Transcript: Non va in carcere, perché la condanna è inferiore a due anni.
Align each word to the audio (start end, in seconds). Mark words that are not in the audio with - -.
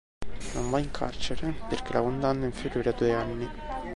Non 0.55 0.71
va 0.71 0.79
in 0.79 0.89
carcere, 0.89 1.53
perché 1.69 1.93
la 1.93 2.01
condanna 2.01 2.41
è 2.41 2.45
inferiore 2.47 2.89
a 2.89 2.93
due 2.93 3.13
anni. 3.13 3.49